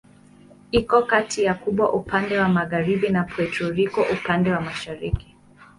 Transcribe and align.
Iko 0.71 0.97
kati 1.11 1.39
ya 1.47 1.53
Kuba 1.63 1.91
upande 1.91 2.33
wa 2.39 2.49
magharibi 2.49 3.09
na 3.09 3.23
Puerto 3.23 3.69
Rico 3.71 4.01
upande 4.15 4.51
wa 4.51 4.61
mashariki. 4.61 5.35